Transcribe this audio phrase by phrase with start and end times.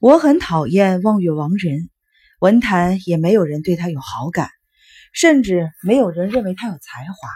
[0.00, 1.90] 我很讨厌望月王仁，
[2.38, 4.48] 文坛也没有人对他有好感，
[5.12, 7.28] 甚至没有人认为他有才华。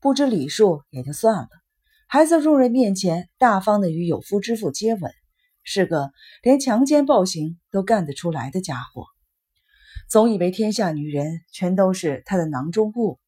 [0.00, 1.48] 不知礼数也就算了，
[2.08, 5.12] 还在众人面前大方的与有夫之妇接吻，
[5.62, 6.10] 是个
[6.42, 9.04] 连强奸暴行都干得出来的家伙。
[10.08, 13.20] 总以为天下女人全都是他的囊中物，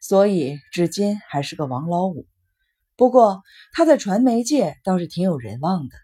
[0.00, 2.26] 所以至今还是个王老五。
[2.96, 5.94] 不过他在传媒界倒是挺有人望的，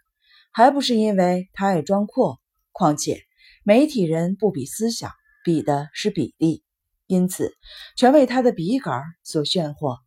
[0.58, 2.40] 还不是因为他爱装阔。
[2.72, 3.22] 况且
[3.62, 5.12] 媒体人不比思想，
[5.44, 6.64] 比的是比例，
[7.06, 7.54] 因此
[7.96, 9.98] 全为他的笔杆所炫惑。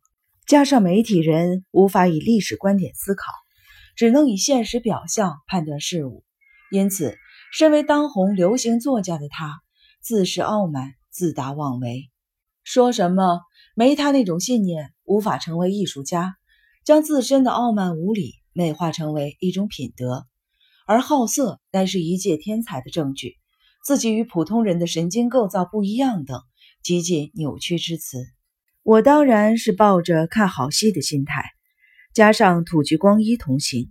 [0.46, 3.32] 加上媒体人无法以历史观点思考，
[3.96, 6.22] 只能以现实表象判断事物，
[6.70, 7.16] 因此
[7.50, 9.62] 身为当红流行作家的他，
[10.02, 12.10] 自恃傲慢，自大妄为，
[12.62, 13.40] 说什么
[13.74, 16.36] 没他那种信念，无法成为艺术家。
[16.84, 20.26] 将自身的傲慢无礼美化成为一种品德，
[20.86, 23.36] 而好色乃是一介天才的证据，
[23.84, 26.40] 自己与普通人的神经构造不一样等
[26.82, 28.24] 极尽扭曲之词。
[28.82, 31.44] 我当然是抱着看好戏的心态，
[32.14, 33.90] 加上土居光一同行，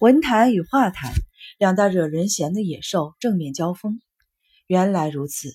[0.00, 1.12] 文坛与画坛
[1.58, 4.00] 两大惹人嫌的野兽正面交锋。
[4.66, 5.50] 原来如此，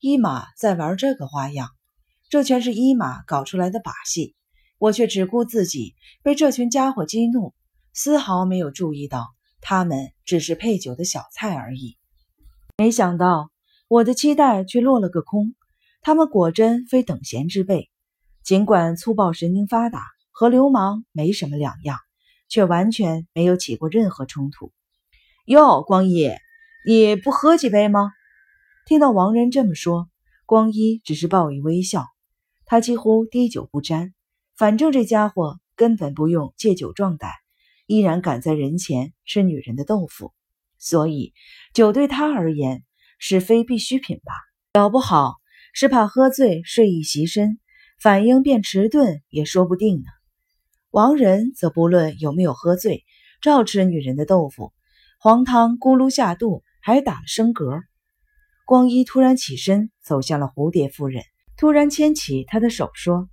[0.00, 1.68] 伊马在玩这个花样，
[2.30, 4.34] 这全是伊马搞出来的把戏。
[4.78, 7.54] 我却只顾自己被这群家伙激怒，
[7.92, 9.28] 丝毫没有注意到
[9.62, 11.96] 他们只是配酒的小菜而已。
[12.76, 13.50] 没想到
[13.88, 15.54] 我的期待却落了个空，
[16.02, 17.88] 他们果真非等闲之辈。
[18.44, 21.96] 尽管粗暴、神经发达，和流氓没什么两样，
[22.48, 24.72] 却完全没有起过任何冲突。
[25.44, 26.28] 哟，光一，
[26.86, 28.10] 你不喝几杯吗？
[28.84, 30.08] 听到王仁这么说，
[30.44, 32.04] 光一只是报以微笑，
[32.64, 34.12] 他几乎滴酒不沾。
[34.56, 37.30] 反正这家伙根本不用借酒壮胆，
[37.86, 40.32] 依然敢在人前吃女人的豆腐，
[40.78, 41.32] 所以
[41.74, 42.84] 酒对他而言
[43.18, 44.32] 是非必需品吧？
[44.72, 45.34] 搞不好
[45.74, 47.58] 是怕喝醉睡意袭身，
[48.00, 50.04] 反应变迟钝也说不定呢。
[50.90, 53.04] 王仁则不论有没有喝醉，
[53.40, 54.72] 照吃女人的豆腐，
[55.18, 57.80] 黄汤咕噜下肚，还打了升格。
[58.64, 61.22] 光一突然起身走向了蝴蝶夫人，
[61.56, 63.28] 突然牵起她的手说。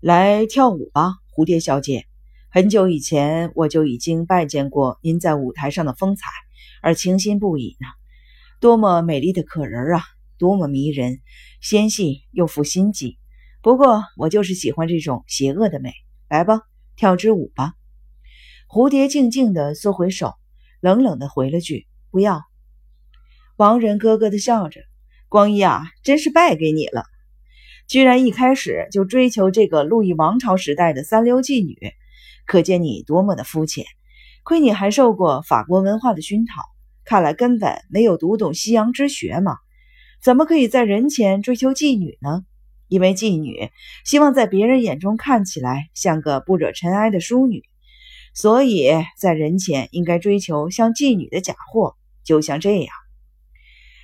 [0.00, 2.06] 来跳舞吧，蝴蝶小姐。
[2.54, 6.28] 很久以前我就已经拜见过您在舞台上的风采，
[6.82, 7.86] 而倾心不已呢。
[8.60, 10.02] 多么美丽的可人啊，
[10.36, 11.22] 多么迷人，
[11.62, 13.16] 纤细又富心机。
[13.62, 15.94] 不过我就是喜欢这种邪恶的美。
[16.28, 16.60] 来吧，
[16.94, 17.72] 跳支舞吧。
[18.68, 20.34] 蝴蝶静静地缩回手，
[20.82, 22.42] 冷冷地回了句：“不要。”
[23.56, 24.82] 王仁咯咯地笑着
[25.30, 27.04] ：“光一啊，真是败给你了。”
[27.88, 31.94] 居然一开始就追求这个路易王朝时代的三流妓女，
[32.52, 33.86] 可见你多么的肤浅。
[34.42, 36.62] 亏你还受过法国文化的熏陶，
[37.02, 39.56] 看来根本没有读懂西洋之学嘛？
[40.22, 42.42] 怎么可以在人前追求妓女呢？
[42.88, 43.70] 因为妓女
[44.04, 47.62] 希望在别人眼中看起来像个不惹尘埃的淑女，
[48.34, 51.96] 所以在人前应该追求像妓女的假货。
[52.22, 52.92] 就像这样，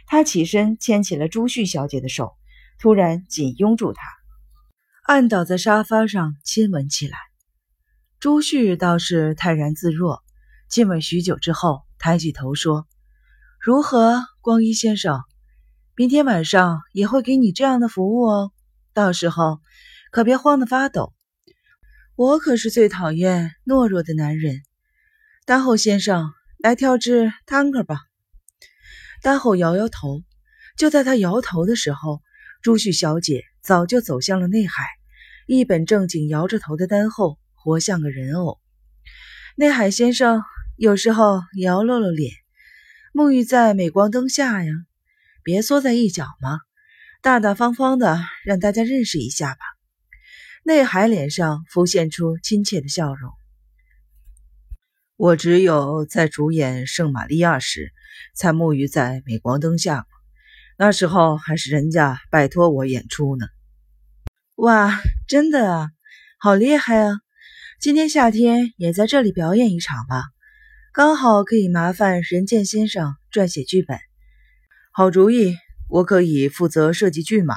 [0.07, 2.33] 他起身牵起了朱旭小姐的手。
[2.79, 4.01] 突然紧拥住他，
[5.05, 7.19] 按倒在沙发上亲吻起来。
[8.21, 10.25] 朱旭倒是泰然自若，
[10.69, 12.89] 静吻许久之后，抬起头说
[13.63, 15.21] ：“如何，光一先生？
[15.95, 18.51] 明天晚上也会给你这样的服务哦。
[18.93, 19.61] 到时候
[20.11, 21.15] 可别慌得发抖。
[22.17, 24.63] 我可是最讨厌懦弱的男人。
[25.47, 28.01] 丹后先生，来跳支探戈吧。”
[29.23, 30.25] 丹后摇摇头。
[30.77, 32.21] 就在他摇头的时候，
[32.63, 34.85] 朱旭小姐早就走向了内海，
[35.47, 38.59] 一本正经摇着头的丹后，活像个人偶。
[39.57, 40.43] 内海先生
[40.77, 42.33] 有时候也要露露脸，
[43.13, 44.73] 沐浴在镁光灯下呀，
[45.43, 46.61] 别缩在一角嘛，
[47.21, 49.61] 大大方方的让大家认识一下吧。
[50.65, 53.31] 内海脸上浮现出亲切的笑容。
[55.17, 57.93] 我只有在主演《圣玛利亚》时，
[58.35, 60.07] 才沐浴在镁光灯下。
[60.79, 63.47] 那时候还是人家拜托我演出呢。
[64.55, 65.91] 哇，真的啊，
[66.39, 67.19] 好厉害啊！
[67.81, 70.25] 今天夏天也在这里表演一场吧，
[70.93, 73.97] 刚好可以麻烦任剑先生撰写剧本。
[74.91, 75.55] 好主意，
[75.89, 77.55] 我可以负责设计剧码。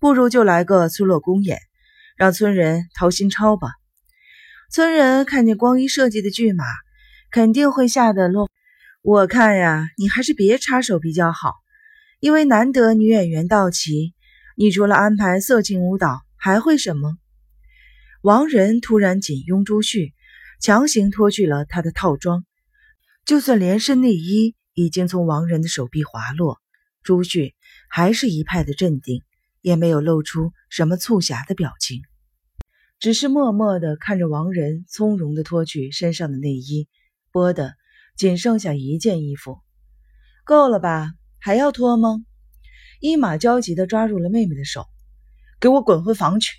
[0.00, 1.58] 不如就来个村落公演，
[2.16, 3.68] 让村人掏心钞吧。
[4.72, 6.64] 村人看见光一设计的剧码，
[7.30, 8.48] 肯定会吓得落。
[9.02, 11.52] 我看呀，你还是别插手比较好。
[12.18, 14.14] 因为难得女演员到齐，
[14.56, 17.18] 你除了安排色情舞蹈，还会什么？
[18.24, 20.14] 王仁突然紧拥朱旭，
[20.58, 22.46] 强行脱去了他的套装，
[23.26, 26.58] 就算连身内衣已经从王仁的手臂滑落，
[27.02, 27.54] 朱旭
[27.90, 29.22] 还是一派的镇定，
[29.60, 32.00] 也没有露出什么促狭的表情，
[32.98, 36.88] 只是默默地看着王仁从容地脱去身上的内衣，
[37.30, 37.74] 剥的
[38.16, 39.58] 仅剩下一件衣服。
[40.46, 41.12] 够了吧？
[41.40, 42.24] 还要脱吗？
[43.02, 44.86] 伊玛焦急地抓住了妹妹的手，
[45.60, 46.54] 给我滚回房去！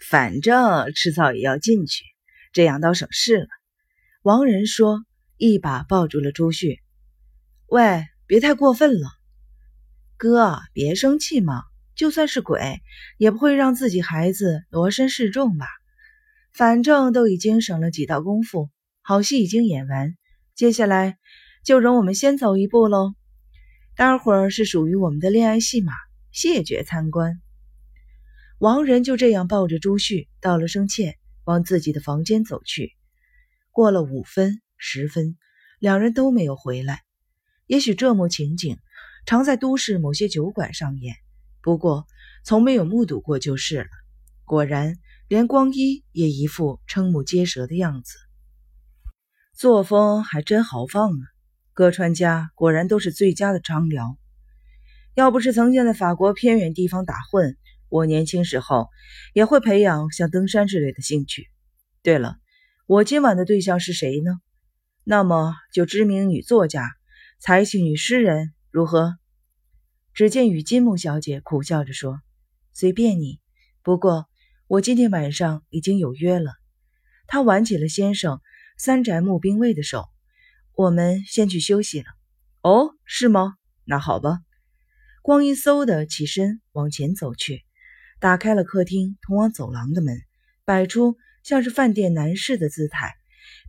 [0.00, 2.04] 反正迟早也要进去，
[2.52, 3.48] 这样倒省事了。
[4.22, 5.04] 王仁说，
[5.36, 6.80] 一把抱住了朱旭。
[7.66, 9.08] 喂，别太过分了，
[10.16, 11.62] 哥，别生气嘛。
[11.94, 12.82] 就算是鬼，
[13.18, 15.66] 也不会让自己孩子罗身示众吧？
[16.52, 18.68] 反正都已经省了几道功夫，
[19.00, 20.16] 好戏已经演完，
[20.56, 21.18] 接下来
[21.64, 23.14] 就容我们先走一步喽。
[23.94, 25.92] 待会儿是属于我们的恋爱戏码，
[26.32, 27.43] 谢绝参观。
[28.64, 32.94] 王仁就这样抱着朱旭道了声歉，往自己的房间走去。
[33.70, 35.36] 过了五分、十分，
[35.78, 37.02] 两人都没有回来。
[37.66, 38.78] 也许这幕情景
[39.26, 41.14] 常在都市某些酒馆上演，
[41.60, 42.06] 不过
[42.42, 43.86] 从没有目睹过就是了。
[44.46, 44.96] 果然，
[45.28, 48.16] 连光一也一副瞠目结舌的样子，
[49.52, 51.20] 作风还真豪放啊！
[51.74, 54.16] 各川家果然都是最佳的张辽。
[55.14, 57.58] 要不是曾经在法国偏远地方打混，
[57.94, 58.88] 我年轻时候
[59.34, 61.48] 也会培养像登山之类的兴趣。
[62.02, 62.38] 对了，
[62.88, 64.32] 我今晚的对象是谁呢？
[65.04, 66.90] 那么就知名女作家。
[67.38, 69.14] 才气女诗人如何？
[70.12, 72.20] 只见与金木小姐苦笑着说
[72.74, 73.38] ：“随便你，
[73.84, 74.26] 不过
[74.66, 76.50] 我今天晚上已经有约了。”
[77.28, 78.40] 她挽起了先生
[78.76, 80.06] 三宅木兵卫的手
[80.74, 82.06] ：“我们先去休息了。
[82.62, 83.54] ”“哦，是吗？
[83.84, 84.40] 那好吧。”
[85.22, 87.64] 光一嗖的起身往前走去，
[88.24, 90.18] 打开了客厅通往走廊的门，
[90.64, 93.12] 摆出像是饭店男士的姿态，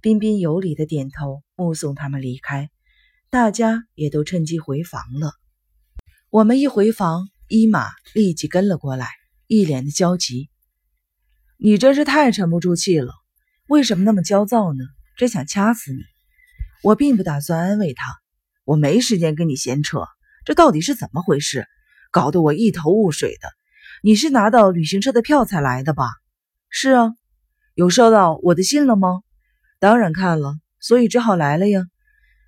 [0.02, 2.70] 彬彬有礼的点头，目送他们离开。
[3.30, 5.34] 大家也都趁机回房了。
[6.30, 9.10] 我们一回房，伊玛立即跟了过来，
[9.48, 10.50] 一脸的焦急。
[11.58, 13.12] 你真是太沉不住气了，
[13.68, 14.86] 为什么那么焦躁呢？
[15.18, 16.00] 真想掐死你！
[16.82, 18.06] 我并不打算安慰他，
[18.64, 20.06] 我没时间跟你闲扯。
[20.46, 21.68] 这到底是怎么回事？
[22.10, 23.50] 搞得我一头雾水的。
[24.06, 26.06] 你是拿到旅行社的票才来的吧？
[26.70, 27.16] 是啊。
[27.74, 29.24] 有收到我的信了吗？
[29.80, 31.82] 当然看了，所以只好来了呀。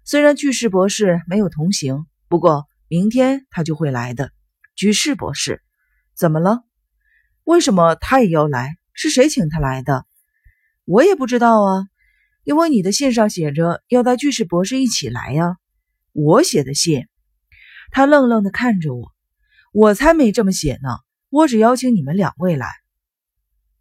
[0.05, 4.29] 虽然巨士博士没有同行，不过明天他就会来的。
[4.75, 5.63] 巨士博士，
[6.15, 6.61] 怎么了？
[7.43, 8.77] 为什么他也要来？
[8.93, 10.05] 是谁请他来的？
[10.85, 11.87] 我也不知道啊，
[12.43, 15.57] 因为你的信上写着要带巨士博士一起来呀。
[16.11, 17.07] 我写的信？
[17.89, 19.11] 他愣愣地看着我，
[19.73, 20.99] 我才没这么写呢。
[21.29, 22.67] 我只邀请你们两位来。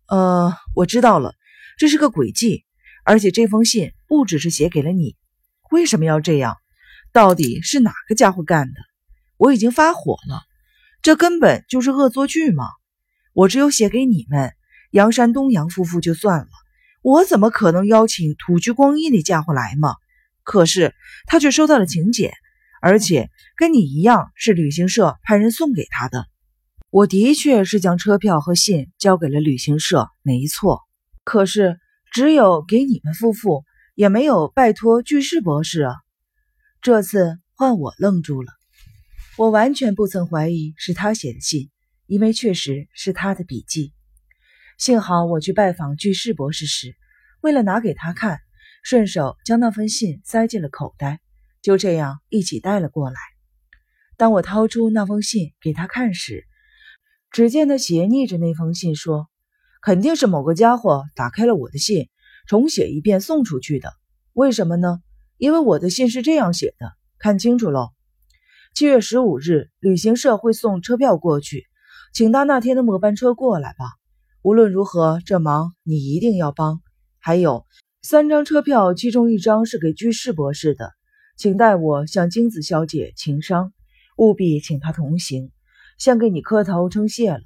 [0.09, 1.35] 呃，我知道了，
[1.79, 2.65] 这是个诡计，
[3.05, 5.17] 而且这封信不只是写给了你。
[5.71, 6.57] 为什么要这样？
[7.13, 8.81] 到底是哪个家伙干的？
[9.37, 10.43] 我已经发火了，
[11.03, 12.65] 这根本就是恶作剧嘛！
[13.33, 14.53] 我只有写给你们
[14.91, 16.49] 杨山东阳夫妇就算了，
[17.03, 19.95] 我怎么可能邀请土居光一那家伙来嘛？
[20.43, 20.95] 可是
[21.27, 22.33] 他却收到了请柬，
[22.81, 26.27] 而且跟你一样是旅行社派人送给他的。
[26.91, 30.81] 我的确是将车票和信交给了旅行社，没错。
[31.25, 31.79] 可是
[32.13, 33.65] 只有给你们夫妇。
[33.97, 35.95] 也没有拜托巨士博士啊！
[36.83, 38.53] 这次换我愣住了。
[39.39, 41.71] 我完全不曾怀疑是他写的信，
[42.05, 43.95] 因为确实是他的笔记。
[44.77, 46.95] 幸好我去拜访巨士博士时，
[47.41, 48.39] 为了拿给他看，
[48.83, 51.21] 顺手将那封信塞进了口袋，
[51.63, 53.17] 就这样一起带了过来。
[54.19, 56.47] 当我掏出那封信给他看时，
[57.31, 59.29] 只见他斜睨着那封信说
[59.83, 62.09] ：“肯定是某个家伙打开了我的信。”
[62.47, 63.93] 重写一遍送出去的，
[64.33, 65.01] 为什么呢？
[65.37, 67.89] 因为我的信是这样写的，看清楚喽。
[68.73, 71.65] 七月十五日，旅行社会送车票过去，
[72.15, 73.87] 请搭那天的末班车过来吧。
[74.43, 76.81] 无论如何，这忙你一定要帮。
[77.19, 77.67] 还有
[78.01, 80.93] 三张车票，其中一张是给居士博士的，
[81.37, 83.73] 请代我向金子小姐请商，
[84.17, 85.51] 务必请她同行，
[85.99, 87.43] 先给你磕头称谢了。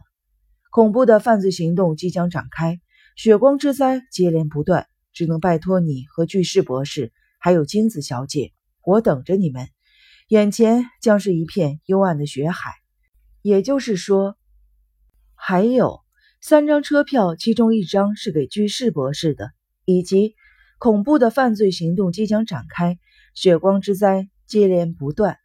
[0.70, 2.80] 恐怖的犯罪行动即将展开。
[3.16, 8.52] 血光之灾接连不断，只能拜托你和巨士博士，还有金子小姐，
[8.82, 9.68] 我等着你们。
[10.28, 12.72] 眼前将是一片幽暗的血海。
[13.42, 14.36] 也就是说，
[15.34, 16.00] 还有
[16.40, 19.50] 三张车票，其中一张是给巨士博士的，
[19.84, 20.34] 以及
[20.78, 22.98] 恐怖的犯罪行动即将展开，
[23.34, 25.36] 血光之灾接连不断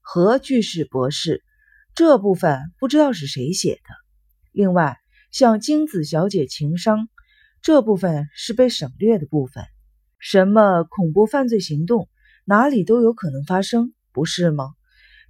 [0.00, 1.42] 和巨士博士
[1.98, 3.90] 这部分不知道是谁写的。
[4.52, 4.96] 另外。
[5.30, 7.10] 像金子小姐情商
[7.60, 9.62] 这部分是被省略的部分。
[10.18, 12.08] 什么恐怖犯罪行动？
[12.46, 14.70] 哪里都有可能发生，不是吗？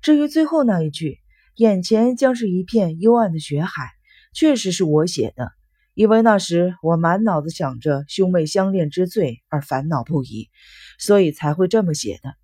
[0.03, 1.19] 至于最后那一句
[1.57, 3.91] “眼前将是一片幽暗的血海”，
[4.33, 5.51] 确实是我写的，
[5.95, 10.49] 因为那时我满脑子想着兄妹相恋之罪而烦恼不已，
[11.01, 12.35] 所以才会这么写的。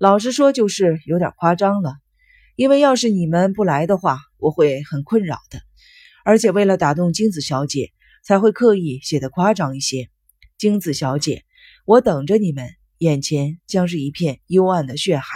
[0.00, 1.94] 老实说，就是有点夸张了。
[2.58, 5.60] 因为要是你们不来的话，我会很困扰的。
[6.24, 7.92] 而且为了打动金子小姐，
[8.24, 10.10] 才会刻意写的夸张一些。
[10.58, 11.44] 金子小姐，
[11.84, 12.68] 我等着你们。
[12.98, 15.28] 眼前将是一片幽暗的血海。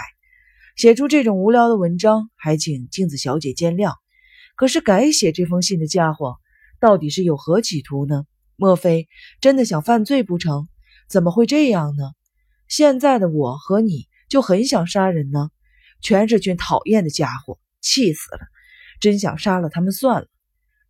[0.74, 3.94] 写出这种无聊的文章，还请镜子小姐见谅。
[4.56, 6.38] 可是改写这封信的家伙，
[6.80, 8.24] 到底是有何企图呢？
[8.56, 9.08] 莫非
[9.40, 10.66] 真的想犯罪不成？
[11.08, 12.02] 怎么会这样呢？
[12.66, 15.50] 现在的我和你就很想杀人呢，
[16.02, 18.40] 全是群讨厌的家伙，气死了！
[19.00, 20.28] 真想杀了他们算了。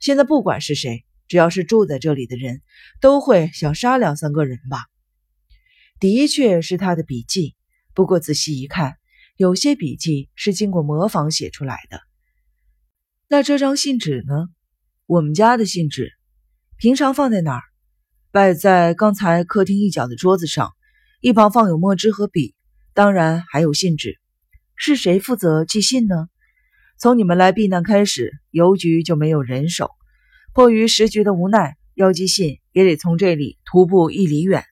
[0.01, 2.63] 现在不管是谁，只要是住在这里的人，
[3.01, 4.79] 都会想杀两三个人吧。
[6.01, 7.55] 的确是他的笔记，
[7.95, 8.97] 不过仔细一看，
[9.37, 12.01] 有些笔记是经过模仿写出来的。
[13.29, 14.49] 那这张信纸呢？
[15.07, 16.13] 我们家的信纸，
[16.77, 17.63] 平常放在哪儿？
[18.31, 20.73] 摆在刚才客厅一角的桌子上，
[21.21, 22.55] 一旁放有墨汁和笔，
[22.95, 24.22] 当然还有信纸。
[24.77, 26.29] 是谁负责寄信呢？
[26.99, 29.91] 从你们来避难开始，邮局就没有人手，
[30.55, 34.65] 迫于时局的无奈，要寄信也得从这里徒步一里远。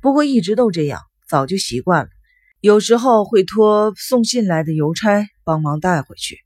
[0.00, 2.10] 不过一直都这样，早就习惯了。
[2.60, 6.38] 有时候会托送信来的邮差帮忙带回去。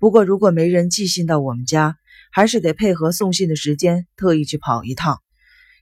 [0.00, 1.96] 不过如果没人寄信到我们家，
[2.32, 5.20] 还是得配合送信的时间，特意去跑一趟。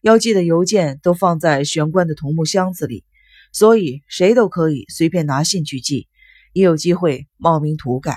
[0.03, 3.05] 要寄的邮件都放在玄关的桐木箱子里，
[3.53, 6.09] 所以谁都可以随便拿信去寄，
[6.53, 8.17] 也有机会冒名涂改。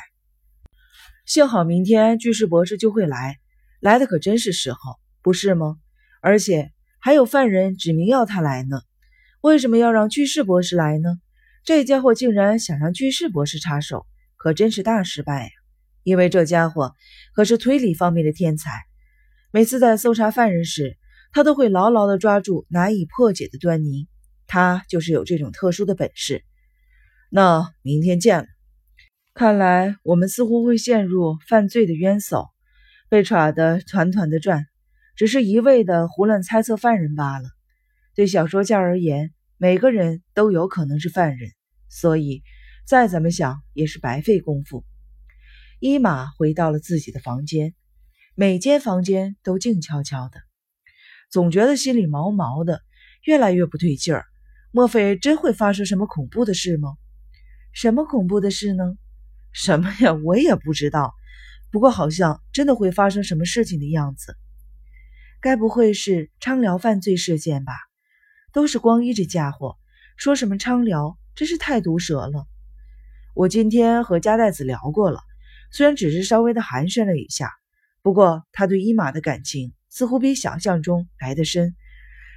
[1.26, 3.38] 幸好明天居士博士就会来，
[3.80, 5.78] 来的可真是时候，不是吗？
[6.22, 8.82] 而且还有犯人指明要他来呢。
[9.42, 11.20] 为什么要让居士博士来呢？
[11.64, 15.50] 这家伙竟然想让居士博士插手，可真是大失败呀！
[16.04, 16.94] 因为这家伙
[17.34, 18.70] 可是推理方面的天才，
[19.52, 20.98] 每次在搜查犯人时，
[21.32, 24.08] 他都会牢牢地抓住难以破解的端倪。
[24.46, 26.44] 他就是有这种特殊的本事。
[27.36, 28.46] 那明天见了。
[29.34, 32.50] 看来我们似乎会陷入犯罪的冤手，
[33.10, 34.68] 被耍得团团的转，
[35.16, 37.50] 只是一味的胡乱猜测犯人罢了。
[38.14, 41.50] 对小说家而言，每个人都有可能是犯人，
[41.90, 42.44] 所以
[42.86, 44.86] 再怎么想也是白费功夫。
[45.80, 47.74] 伊玛回到了自己的房间，
[48.36, 50.40] 每间房间都静悄悄的，
[51.32, 52.84] 总觉得心里毛毛的，
[53.24, 54.24] 越来越不对劲儿。
[54.70, 56.90] 莫非真会发生什么恐怖的事吗？
[57.74, 58.96] 什么恐怖的事呢？
[59.52, 60.14] 什么呀？
[60.14, 61.14] 我也不知道。
[61.72, 64.38] 不过好像真的会发生什么事情的样子。
[65.42, 67.74] 该不会是昌辽犯罪事件吧？
[68.52, 69.76] 都是光一这家伙，
[70.16, 72.46] 说什么昌辽，真是太毒舌了。
[73.34, 75.22] 我今天和加代子聊过了，
[75.72, 77.52] 虽然只是稍微的寒暄了一下，
[78.04, 81.76] 不过他对伊玛的感情似乎比想象中来得深。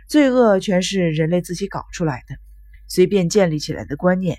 [0.08, 2.36] 罪恶全是人类自己搞出来的，
[2.88, 4.38] 随便建立起来的观念，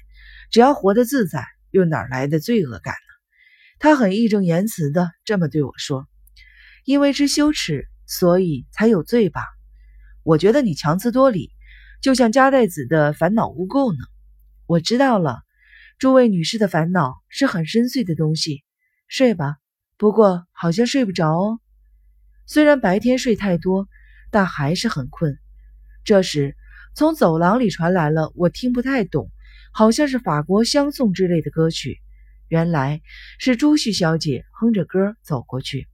[0.49, 3.13] 只要活得自在，又哪来的罪恶感呢？
[3.79, 6.07] 他很义正言辞的这么对我说
[6.85, 9.43] ：“因为知羞耻，所以才有罪吧？”
[10.23, 11.51] 我觉得你强词夺理。
[11.99, 13.97] 就像加代子的烦恼污垢呢？
[14.67, 15.39] 我知道了，
[15.97, 18.63] 诸位女士的烦恼是很深邃的东西。
[19.07, 19.55] 睡吧，
[19.97, 21.59] 不过好像睡不着哦。
[22.45, 23.87] 虽然白天睡太多，
[24.29, 25.39] 但还是很困。
[26.03, 26.55] 这时，
[26.93, 29.31] 从走廊里传来了我听不太懂，
[29.77, 31.99] 好像是法国相送之类的歌曲。
[32.47, 33.03] 原来
[33.37, 35.87] 是朱旭小姐哼着歌走过去，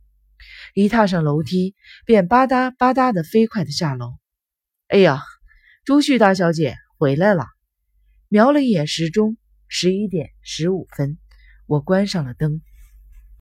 [0.74, 1.76] 一踏上楼梯，
[2.06, 4.14] 便吧嗒吧嗒的飞快的下楼。
[4.88, 5.22] 哎呀！
[5.84, 7.46] 朱旭大小姐回来了，
[8.30, 9.36] 瞄了一眼时钟，
[9.68, 11.18] 十一点十五分。
[11.66, 12.62] 我关上了灯。